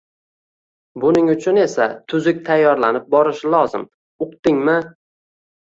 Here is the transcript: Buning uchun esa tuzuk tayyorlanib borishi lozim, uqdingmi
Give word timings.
Buning 1.03 1.27
uchun 1.33 1.59
esa 1.65 1.87
tuzuk 2.13 2.41
tayyorlanib 2.49 3.07
borishi 3.17 3.55
lozim, 3.57 3.87
uqdingmi 4.29 4.81